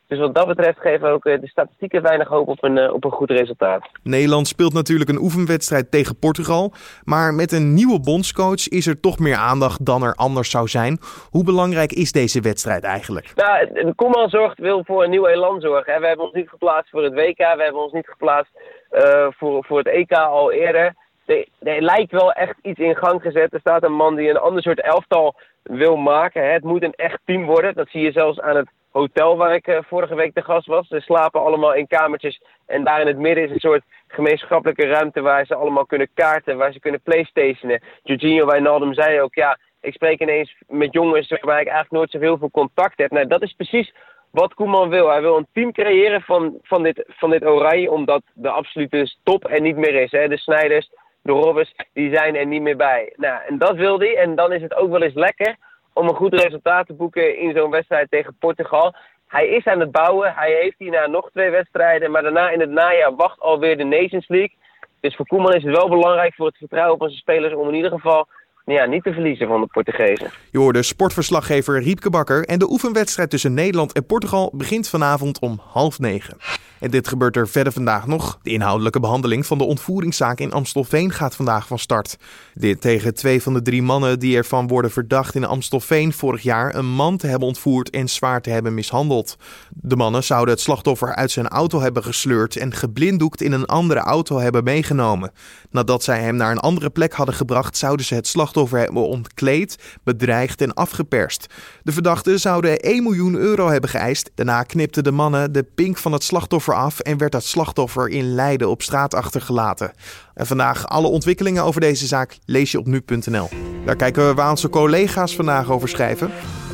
Dus 0.08 0.18
wat 0.18 0.34
dat 0.34 0.46
betreft 0.46 0.80
geven 0.80 1.10
ook 1.10 1.24
uh, 1.24 1.40
de 1.40 1.48
statistieken 1.48 2.02
weinig 2.02 2.28
hoop 2.28 2.48
op 2.48 2.64
een, 2.64 2.92
op 2.92 3.04
een 3.04 3.10
goed 3.10 3.30
resultaat. 3.30 3.88
Nederland 4.02 4.48
speelt 4.48 4.72
natuurlijk 4.72 5.10
een 5.10 5.20
oefenwedstrijd 5.20 5.90
tegen 5.90 6.18
Portugal. 6.18 6.72
Maar 7.04 7.34
met 7.34 7.52
een 7.52 7.74
nieuwe 7.74 8.00
bondscoach 8.00 8.68
is 8.68 8.86
er 8.86 9.00
toch 9.00 9.18
meer 9.18 9.36
aandacht 9.36 9.86
dan 9.86 10.02
er 10.02 10.14
anders 10.14 10.50
zou 10.50 10.68
zijn. 10.68 10.98
Hoe 11.30 11.44
belangrijk 11.44 11.92
is 11.92 12.12
deze 12.12 12.40
wedstrijd 12.40 12.84
eigenlijk? 12.84 13.32
Nou, 13.34 13.92
Koeman 13.94 14.28
zorgt, 14.28 14.58
wil 14.58 14.84
voor 14.84 15.04
een 15.04 15.10
nieuw 15.10 15.26
elan 15.26 15.60
zorgen. 15.60 16.00
We 16.00 16.06
hebben 16.06 16.24
ons 16.24 16.34
niet 16.34 16.48
geplaatst 16.48 16.90
voor 16.90 17.02
het 17.02 17.14
WK. 17.14 17.38
We 17.38 17.62
hebben 17.62 17.82
ons 17.82 17.92
niet 17.92 18.08
geplaatst 18.08 18.52
uh, 18.92 19.26
voor, 19.30 19.64
voor 19.64 19.78
het 19.78 19.88
EK 19.88 20.12
al 20.12 20.52
eerder 20.52 20.94
er, 21.26 21.82
lijkt 21.82 22.10
wel 22.10 22.32
echt 22.32 22.58
iets 22.62 22.78
in 22.78 22.96
gang 22.96 23.22
gezet. 23.22 23.52
Er 23.52 23.60
staat 23.60 23.82
een 23.82 23.92
man 23.92 24.14
die 24.14 24.30
een 24.30 24.36
ander 24.36 24.62
soort 24.62 24.80
elftal 24.80 25.34
wil 25.62 25.96
maken. 25.96 26.52
Het 26.52 26.64
moet 26.64 26.82
een 26.82 26.94
echt 26.94 27.18
team 27.24 27.44
worden. 27.44 27.74
Dat 27.74 27.88
zie 27.88 28.02
je 28.02 28.12
zelfs 28.12 28.40
aan 28.40 28.56
het 28.56 28.68
hotel 28.90 29.36
waar 29.36 29.54
ik 29.54 29.80
vorige 29.88 30.14
week 30.14 30.34
de 30.34 30.42
gast 30.42 30.66
was. 30.66 30.88
Ze 30.88 31.00
slapen 31.00 31.40
allemaal 31.40 31.74
in 31.74 31.86
kamertjes 31.86 32.42
en 32.66 32.84
daar 32.84 33.00
in 33.00 33.06
het 33.06 33.18
midden 33.18 33.44
is 33.44 33.50
een 33.50 33.60
soort 33.60 33.82
gemeenschappelijke 34.08 34.86
ruimte 34.86 35.20
waar 35.20 35.46
ze 35.46 35.54
allemaal 35.54 35.86
kunnen 35.86 36.08
kaarten, 36.14 36.56
waar 36.56 36.72
ze 36.72 36.80
kunnen 36.80 37.00
playstationen. 37.02 37.82
Jorginho 38.02 38.46
Wijnaldum 38.46 38.94
zei 38.94 39.20
ook, 39.20 39.34
ja, 39.34 39.58
ik 39.80 39.92
spreek 39.92 40.20
ineens 40.20 40.56
met 40.68 40.92
jongens 40.92 41.28
waar 41.28 41.60
ik 41.60 41.66
eigenlijk 41.66 41.90
nooit 41.90 42.10
zoveel 42.10 42.38
veel 42.38 42.50
contact 42.50 42.98
heb. 42.98 43.10
Nou, 43.10 43.26
dat 43.26 43.42
is 43.42 43.52
precies 43.52 43.92
wat 44.30 44.54
Koeman 44.54 44.88
wil. 44.88 45.08
Hij 45.08 45.20
wil 45.20 45.36
een 45.36 45.46
team 45.52 45.72
creëren 45.72 46.22
van, 46.22 46.58
van, 46.62 46.82
dit, 46.82 47.04
van 47.08 47.30
dit 47.30 47.44
oranje, 47.44 47.90
omdat 47.90 48.22
de 48.34 48.50
absolute 48.50 49.14
top 49.22 49.50
er 49.50 49.60
niet 49.60 49.76
meer 49.76 49.94
is. 49.94 50.10
Hè. 50.10 50.28
De 50.28 50.38
Snijders, 50.38 50.90
de 51.26 51.32
Robbers, 51.32 51.74
die 51.92 52.14
zijn 52.14 52.36
er 52.36 52.46
niet 52.46 52.62
meer 52.62 52.76
bij. 52.76 53.12
Nou, 53.16 53.40
en 53.48 53.58
dat 53.58 53.76
wil 53.76 53.98
hij. 53.98 54.16
En 54.16 54.34
dan 54.34 54.52
is 54.52 54.62
het 54.62 54.74
ook 54.74 54.90
wel 54.90 55.02
eens 55.02 55.14
lekker 55.14 55.56
om 55.92 56.08
een 56.08 56.14
goed 56.14 56.34
resultaat 56.34 56.86
te 56.86 56.92
boeken 56.92 57.38
in 57.38 57.56
zo'n 57.56 57.70
wedstrijd 57.70 58.10
tegen 58.10 58.36
Portugal. 58.38 58.94
Hij 59.26 59.48
is 59.48 59.66
aan 59.66 59.80
het 59.80 59.92
bouwen. 59.92 60.34
Hij 60.34 60.52
heeft 60.52 60.78
hierna 60.78 61.06
nog 61.06 61.30
twee 61.30 61.50
wedstrijden. 61.50 62.10
Maar 62.10 62.22
daarna 62.22 62.50
in 62.50 62.60
het 62.60 62.70
najaar 62.70 63.14
wacht 63.14 63.40
alweer 63.40 63.76
de 63.76 63.84
Nations 63.84 64.28
League. 64.28 64.56
Dus 65.00 65.16
voor 65.16 65.26
Koeman 65.26 65.54
is 65.54 65.62
het 65.62 65.76
wel 65.76 65.88
belangrijk 65.88 66.34
voor 66.34 66.46
het 66.46 66.56
vertrouwen 66.56 66.98
van 66.98 67.08
zijn 67.08 67.20
spelers 67.20 67.54
om 67.54 67.68
in 67.68 67.74
ieder 67.74 67.90
geval 67.90 68.26
ja, 68.74 68.84
niet 68.84 69.02
te 69.02 69.12
verliezen 69.12 69.46
van 69.46 69.60
de 69.60 69.66
Portugezen. 69.66 70.30
Je 70.50 70.58
hoorde 70.58 70.82
sportverslaggever 70.82 71.82
Riepke 71.82 72.10
Bakker 72.10 72.44
en 72.44 72.58
de 72.58 72.70
oefenwedstrijd 72.70 73.30
tussen 73.30 73.54
Nederland 73.54 73.92
en 73.92 74.06
Portugal 74.06 74.52
begint 74.54 74.88
vanavond 74.88 75.38
om 75.38 75.60
half 75.62 75.98
negen. 75.98 76.36
En 76.80 76.90
dit 76.90 77.08
gebeurt 77.08 77.36
er 77.36 77.48
verder 77.48 77.72
vandaag 77.72 78.06
nog. 78.06 78.38
De 78.42 78.50
inhoudelijke 78.50 79.00
behandeling 79.00 79.46
van 79.46 79.58
de 79.58 79.64
ontvoeringszaak 79.64 80.38
in 80.38 80.52
Amstelveen 80.52 81.12
gaat 81.12 81.36
vandaag 81.36 81.66
van 81.66 81.78
start. 81.78 82.18
Dit 82.54 82.80
tegen 82.80 83.14
twee 83.14 83.42
van 83.42 83.54
de 83.54 83.62
drie 83.62 83.82
mannen 83.82 84.18
die 84.18 84.36
ervan 84.36 84.68
worden 84.68 84.90
verdacht 84.90 85.34
in 85.34 85.44
Amstelveen 85.44 86.12
vorig 86.12 86.42
jaar 86.42 86.74
een 86.74 86.86
man 86.86 87.16
te 87.16 87.26
hebben 87.26 87.48
ontvoerd 87.48 87.90
en 87.90 88.08
zwaar 88.08 88.40
te 88.40 88.50
hebben 88.50 88.74
mishandeld. 88.74 89.36
De 89.70 89.96
mannen 89.96 90.24
zouden 90.24 90.54
het 90.54 90.62
slachtoffer 90.62 91.14
uit 91.14 91.30
zijn 91.30 91.48
auto 91.48 91.80
hebben 91.80 92.04
gesleurd 92.04 92.56
en 92.56 92.72
geblinddoekt 92.72 93.42
in 93.42 93.52
een 93.52 93.66
andere 93.66 94.00
auto 94.00 94.38
hebben 94.38 94.64
meegenomen. 94.64 95.32
Nadat 95.70 96.02
zij 96.02 96.20
hem 96.20 96.36
naar 96.36 96.50
een 96.50 96.58
andere 96.58 96.90
plek 96.90 97.12
hadden 97.12 97.34
gebracht, 97.34 97.76
zouden 97.76 98.06
ze 98.06 98.14
het 98.14 98.26
slachtoffer 98.26 98.55
hebben 98.64 99.06
ontkleed, 99.08 99.78
bedreigd 100.02 100.60
en 100.60 100.74
afgeperst. 100.74 101.46
De 101.82 101.92
verdachten 101.92 102.40
zouden 102.40 102.80
1 102.80 103.02
miljoen 103.02 103.34
euro 103.34 103.68
hebben 103.68 103.90
geëist. 103.90 104.30
Daarna 104.34 104.62
knipten 104.62 105.04
de 105.04 105.10
mannen 105.10 105.52
de 105.52 105.62
pink 105.62 105.96
van 105.96 106.12
het 106.12 106.24
slachtoffer 106.24 106.74
af 106.74 107.00
en 107.00 107.18
werd 107.18 107.32
het 107.32 107.44
slachtoffer 107.44 108.08
in 108.08 108.34
Leiden 108.34 108.68
op 108.68 108.82
straat 108.82 109.14
achtergelaten. 109.14 109.92
En 110.34 110.46
vandaag 110.46 110.86
alle 110.86 111.08
ontwikkelingen 111.08 111.64
over 111.64 111.80
deze 111.80 112.06
zaak 112.06 112.38
lees 112.44 112.70
je 112.70 112.78
op 112.78 112.86
nu.nl. 112.86 113.48
Daar 113.84 113.96
kijken 113.96 114.28
we 114.28 114.34
waar 114.34 114.50
onze 114.50 114.68
collega's 114.68 115.36
vandaag 115.36 115.70
over 115.70 115.88
schrijven. 115.88 116.30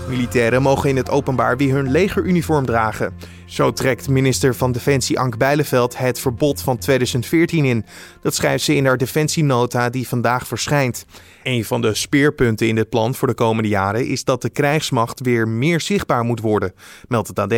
Militairen 0.08 0.62
mogen 0.62 0.88
in 0.88 0.96
het 0.96 1.10
openbaar 1.10 1.56
weer 1.56 1.74
hun 1.74 1.90
legeruniform 1.90 2.66
dragen. 2.66 3.14
Zo 3.46 3.72
trekt 3.72 4.08
minister 4.08 4.54
van 4.54 4.72
Defensie 4.72 5.18
Ank 5.18 5.38
Bijleveld 5.38 5.98
het 5.98 6.18
verbod 6.18 6.62
van 6.62 6.78
2014 6.78 7.64
in. 7.64 7.84
Dat 8.20 8.34
schrijft 8.34 8.64
ze 8.64 8.74
in 8.74 8.86
haar 8.86 8.96
defensienota 8.96 9.90
die 9.90 10.08
vandaag 10.08 10.46
verschijnt. 10.46 11.06
Een 11.42 11.64
van 11.64 11.80
de 11.80 11.94
speerpunten 11.94 12.68
in 12.68 12.74
dit 12.74 12.88
plan 12.88 13.14
voor 13.14 13.28
de 13.28 13.34
komende 13.34 13.68
jaren 13.68 14.06
is 14.06 14.24
dat 14.24 14.42
de 14.42 14.50
krijgsmacht 14.50 15.20
weer 15.20 15.48
meer 15.48 15.80
zichtbaar 15.80 16.24
moet 16.24 16.40
worden, 16.40 16.72
meldt 17.08 17.28
het 17.28 17.38
AD. 17.38 17.54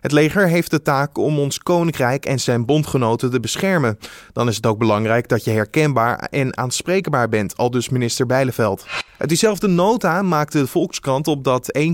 Het 0.00 0.12
leger 0.12 0.48
heeft 0.48 0.70
de 0.70 0.82
taak 0.82 1.18
om 1.18 1.38
ons 1.38 1.58
koninkrijk 1.58 2.24
en 2.24 2.40
zijn 2.40 2.64
bondgenoten 2.64 3.30
te 3.30 3.40
beschermen. 3.40 3.98
Dan 4.32 4.48
is 4.48 4.56
het 4.56 4.66
ook 4.66 4.78
belangrijk 4.78 5.28
dat 5.28 5.44
je 5.44 5.50
herkenbaar 5.50 6.18
en 6.18 6.56
aanspreekbaar 6.56 7.28
bent, 7.28 7.56
al 7.56 7.70
dus 7.70 7.88
minister 7.88 8.26
Bijleveld. 8.26 8.86
Uit 9.18 9.28
diezelfde 9.28 9.66
nota 9.66 10.22
maakte 10.22 10.58
de 10.58 10.66
Volkskrant 10.66 11.28
op 11.28 11.44
dat 11.44 11.78
1,5 11.78 11.84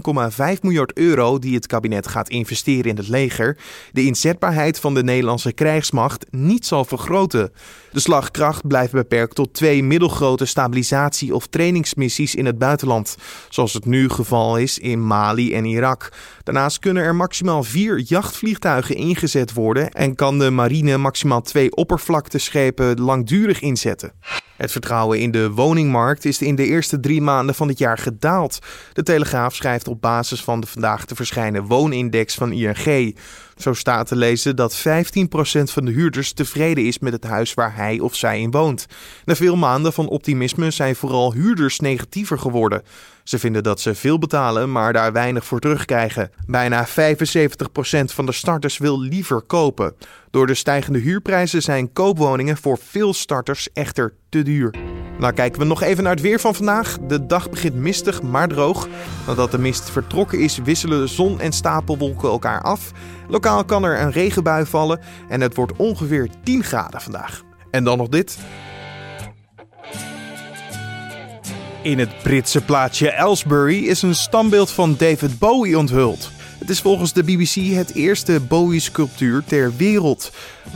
miljard 0.60 0.92
euro 0.92 1.38
die 1.38 1.54
het 1.54 1.66
kabinet 1.66 2.06
gaat 2.06 2.28
investeren 2.28 2.90
in 2.90 2.96
het 2.96 3.08
leger, 3.08 3.58
de 3.92 4.04
inzetbaarheid 4.04 4.80
van 4.80 4.94
de 4.94 5.02
Nederlandse 5.02 5.52
krijgsmacht 5.52 6.26
niet 6.30 6.66
zal 6.66 6.84
vergroten. 6.84 7.52
De 7.92 8.00
slagkracht 8.00 8.66
blijft 8.66 8.92
beperkt 8.92 9.34
tot 9.34 9.54
twee 9.54 9.82
middelgrote 9.82 10.44
of 11.32 11.46
trainingsmissies 11.46 12.34
in 12.34 12.46
het 12.46 12.58
buitenland, 12.58 13.16
zoals 13.48 13.72
het 13.72 13.84
nu 13.84 14.08
geval 14.08 14.58
is 14.58 14.78
in 14.78 15.06
Mali 15.06 15.54
en 15.54 15.64
Irak. 15.64 16.12
Daarnaast 16.42 16.78
kunnen 16.78 17.02
er 17.02 17.14
maximaal 17.14 17.62
vier 17.62 17.98
jachtvliegtuigen 17.98 18.96
ingezet 18.96 19.52
worden 19.52 19.90
en 19.90 20.14
kan 20.14 20.38
de 20.38 20.50
marine 20.50 20.96
maximaal 20.96 21.42
twee 21.42 21.76
oppervlakteschepen 21.76 23.00
langdurig 23.00 23.60
inzetten. 23.60 24.12
Het 24.56 24.72
vertrouwen 24.72 25.20
in 25.20 25.30
de 25.30 25.50
woningmarkt 25.50 26.24
is 26.24 26.42
in 26.42 26.54
de 26.54 26.66
eerste 26.66 27.00
drie 27.00 27.20
maanden 27.20 27.54
van 27.54 27.68
het 27.68 27.78
jaar 27.78 27.98
gedaald. 27.98 28.58
De 28.92 29.02
Telegraaf 29.02 29.54
schrijft 29.54 29.88
op 29.88 30.00
basis 30.00 30.42
van 30.42 30.60
de 30.60 30.66
vandaag 30.66 31.04
te 31.04 31.14
verschijnen 31.14 31.66
woonindex 31.66 32.34
van 32.34 32.52
ING. 32.52 33.16
Zo 33.56 33.72
staat 33.72 34.06
te 34.06 34.16
lezen 34.16 34.56
dat 34.56 34.78
15% 34.78 34.82
van 35.62 35.84
de 35.84 35.92
huurders 35.92 36.32
tevreden 36.32 36.84
is 36.84 36.98
met 36.98 37.12
het 37.12 37.24
huis 37.24 37.54
waar 37.54 37.76
hij 37.76 37.98
of 37.98 38.14
zij 38.14 38.40
in 38.40 38.50
woont. 38.50 38.86
Na 39.24 39.34
veel 39.34 39.56
maanden 39.56 39.92
van 39.92 40.08
optimisme 40.08 40.70
zijn 40.70 40.96
vooral 40.96 41.32
huurders 41.32 41.80
negatiever 41.80 42.38
geworden. 42.38 42.82
Ze 43.26 43.38
vinden 43.38 43.62
dat 43.62 43.80
ze 43.80 43.94
veel 43.94 44.18
betalen, 44.18 44.72
maar 44.72 44.92
daar 44.92 45.12
weinig 45.12 45.44
voor 45.44 45.60
terugkrijgen. 45.60 46.30
Bijna 46.46 46.86
75% 46.86 46.90
van 48.04 48.26
de 48.26 48.32
starters 48.32 48.78
wil 48.78 49.00
liever 49.00 49.42
kopen. 49.42 49.94
Door 50.30 50.46
de 50.46 50.54
stijgende 50.54 50.98
huurprijzen 50.98 51.62
zijn 51.62 51.92
koopwoningen 51.92 52.56
voor 52.56 52.78
veel 52.78 53.14
starters 53.14 53.68
echter 53.72 54.14
te 54.28 54.42
duur. 54.42 54.74
Nou 55.18 55.32
kijken 55.32 55.60
we 55.60 55.66
nog 55.66 55.82
even 55.82 56.02
naar 56.02 56.12
het 56.12 56.22
weer 56.22 56.40
van 56.40 56.54
vandaag. 56.54 56.98
De 56.98 57.26
dag 57.26 57.50
begint 57.50 57.74
mistig, 57.74 58.22
maar 58.22 58.48
droog. 58.48 58.88
Nadat 59.26 59.50
de 59.50 59.58
mist 59.58 59.90
vertrokken 59.90 60.38
is, 60.38 60.58
wisselen 60.58 61.08
zon 61.08 61.40
en 61.40 61.52
stapelwolken 61.52 62.28
elkaar 62.28 62.62
af. 62.62 62.90
Lokaal 63.28 63.64
kan 63.64 63.84
er 63.84 64.00
een 64.00 64.12
regenbui 64.12 64.66
vallen 64.66 65.00
en 65.28 65.40
het 65.40 65.54
wordt 65.54 65.76
ongeveer 65.76 66.28
10 66.42 66.64
graden 66.64 67.00
vandaag. 67.00 67.42
En 67.70 67.84
dan 67.84 67.98
nog 67.98 68.08
dit. 68.08 68.38
In 71.86 71.98
het 71.98 72.22
Britse 72.22 72.60
plaatsje 72.60 73.16
Aylesbury 73.16 73.84
is 73.84 74.02
een 74.02 74.14
standbeeld 74.14 74.70
van 74.70 74.94
David 74.98 75.38
Bowie 75.38 75.78
onthuld. 75.78 76.30
Het 76.58 76.70
is 76.70 76.80
volgens 76.80 77.12
de 77.12 77.22
BBC 77.22 77.74
het 77.74 77.94
eerste 77.94 78.40
Bowie-sculptuur 78.40 79.44
ter 79.46 79.76
wereld. 79.76 80.32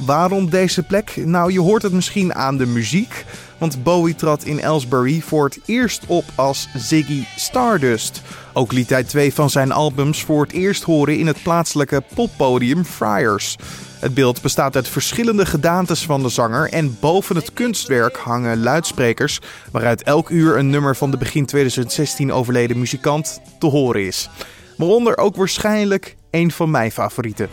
Waarom 0.06 0.50
deze 0.50 0.82
plek? 0.82 1.16
Nou, 1.16 1.52
je 1.52 1.60
hoort 1.60 1.82
het 1.82 1.92
misschien 1.92 2.34
aan 2.34 2.56
de 2.56 2.66
muziek. 2.66 3.24
Want 3.60 3.82
Bowie 3.82 4.14
trad 4.14 4.44
in 4.44 4.64
Aylesbury 4.64 5.20
voor 5.20 5.44
het 5.44 5.58
eerst 5.64 6.06
op 6.06 6.24
als 6.34 6.68
Ziggy 6.74 7.24
Stardust. 7.36 8.22
Ook 8.52 8.72
liet 8.72 8.90
hij 8.90 9.04
twee 9.04 9.34
van 9.34 9.50
zijn 9.50 9.72
albums 9.72 10.24
voor 10.24 10.42
het 10.42 10.52
eerst 10.52 10.82
horen 10.82 11.18
in 11.18 11.26
het 11.26 11.42
plaatselijke 11.42 12.02
poppodium 12.14 12.84
Friars. 12.84 13.56
Het 13.98 14.14
beeld 14.14 14.42
bestaat 14.42 14.76
uit 14.76 14.88
verschillende 14.88 15.46
gedaantes 15.46 16.04
van 16.04 16.22
de 16.22 16.28
zanger 16.28 16.72
en 16.72 16.96
boven 17.00 17.36
het 17.36 17.52
kunstwerk 17.52 18.16
hangen 18.16 18.62
luidsprekers 18.62 19.40
waaruit 19.70 20.02
elk 20.02 20.28
uur 20.28 20.56
een 20.56 20.70
nummer 20.70 20.96
van 20.96 21.10
de 21.10 21.16
begin 21.16 21.46
2016 21.46 22.32
overleden 22.32 22.78
muzikant 22.78 23.40
te 23.58 23.66
horen 23.66 24.06
is. 24.06 24.28
Waaronder 24.76 25.18
ook 25.18 25.36
waarschijnlijk 25.36 26.16
een 26.30 26.50
van 26.50 26.70
mijn 26.70 26.92
favorieten. 26.92 27.48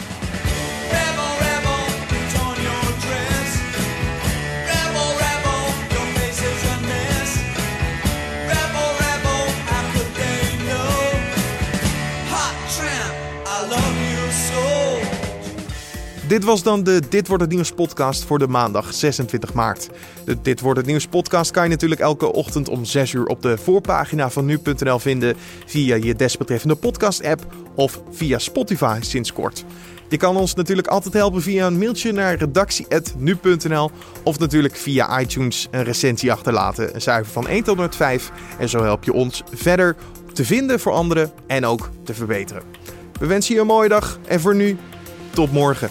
Dit 16.28 16.44
was 16.44 16.64
dan 16.64 16.84
de 16.84 17.02
Dit 17.10 17.28
wordt 17.28 17.44
het 17.44 17.52
nieuws 17.52 17.72
podcast 17.72 18.24
voor 18.24 18.40
de 18.40 18.48
maandag 18.48 18.94
26 18.94 19.54
maart. 19.54 19.90
De 20.26 20.42
Dit 20.42 20.60
wordt 20.60 20.80
het 20.80 20.88
nieuws 20.88 21.08
podcast 21.08 21.52
kan 21.52 21.64
je 21.64 21.70
natuurlijk 21.70 22.02
elke 22.02 22.34
ochtend 22.34 22.70
om 22.70 22.86
6 22.86 23.14
uur 23.14 23.26
op 23.26 23.42
de 23.42 23.58
voorpagina 23.58 24.30
van 24.30 24.46
nu.nl 24.46 25.00
vinden 25.00 25.36
via 25.66 25.96
je 25.96 26.16
desbetreffende 26.16 26.76
podcast 26.76 27.24
app 27.24 27.46
of 27.76 28.02
via 28.12 28.38
Spotify 28.38 28.98
sinds 29.02 29.34
kort. 29.34 29.66
Je 30.10 30.18
kan 30.18 30.38
ons 30.38 30.54
natuurlijk 30.54 30.88
altijd 30.88 31.14
helpen 31.14 31.42
via 31.42 31.68
een 31.68 31.78
mailtje 31.78 32.12
naar 32.12 32.36
redactie.nu.nl 32.36 33.92
of 34.24 34.40
natuurlijk 34.40 34.76
via 34.76 35.20
iTunes 35.20 35.68
een 35.72 35.84
recensie 35.84 36.32
achterlaten. 36.32 36.96
Een 36.96 37.02
cijfer 37.02 37.32
van 37.32 37.48
1 37.48 37.64
tot 37.64 37.76
105 37.76 38.32
en 38.60 38.70
zo 38.70 38.84
help 38.84 39.04
je 39.04 39.14
ons 39.14 39.44
verder 39.54 39.96
te 40.34 40.46
vinden 40.46 40.80
voor 40.80 40.92
anderen 40.92 41.32
en 41.48 41.66
ook 41.66 41.90
te 42.04 42.14
verbeteren. 42.14 42.64
We 43.20 43.26
wensen 43.26 43.56
je 43.56 43.62
een 43.62 43.68
mooie 43.68 43.90
dag 43.90 44.20
en 44.28 44.40
voor 44.40 44.56
nu, 44.56 44.78
tot 45.34 45.52
morgen. 45.52 45.90